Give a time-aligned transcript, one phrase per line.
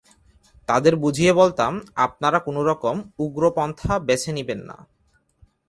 [0.69, 1.73] তাঁদের বুঝিয়ে বলতাম,
[1.95, 4.77] আপনারা কোনো রকম উগ্র পন্থা বেছে নেবেন না।